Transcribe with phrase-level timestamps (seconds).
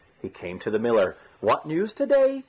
[0.19, 1.15] He came to the miller.
[1.41, 2.39] "What news to day?"